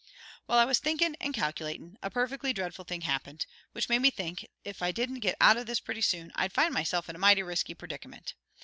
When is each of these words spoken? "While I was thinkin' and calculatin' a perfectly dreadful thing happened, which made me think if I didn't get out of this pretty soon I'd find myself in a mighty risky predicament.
"While 0.47 0.57
I 0.57 0.65
was 0.65 0.79
thinkin' 0.79 1.15
and 1.21 1.31
calculatin' 1.31 1.95
a 2.01 2.09
perfectly 2.09 2.53
dreadful 2.53 2.85
thing 2.85 3.01
happened, 3.01 3.45
which 3.73 3.87
made 3.87 3.99
me 3.99 4.09
think 4.09 4.47
if 4.65 4.81
I 4.81 4.91
didn't 4.91 5.19
get 5.19 5.37
out 5.39 5.57
of 5.57 5.67
this 5.67 5.79
pretty 5.79 6.01
soon 6.01 6.31
I'd 6.33 6.53
find 6.53 6.73
myself 6.73 7.07
in 7.07 7.15
a 7.15 7.19
mighty 7.19 7.43
risky 7.43 7.75
predicament. 7.75 8.33